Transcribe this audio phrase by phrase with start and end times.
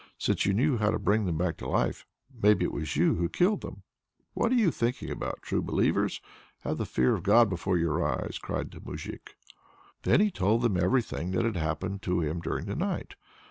[0.17, 2.07] Since you knew how to bring them back to life,
[2.41, 3.83] maybe it was you who killed them!"
[4.33, 6.21] "What are you thinking about, true believers!
[6.61, 9.35] Have the fear of God before your eyes!" cried the moujik.
[10.01, 13.13] Then he told them everything that had happened to him during the night.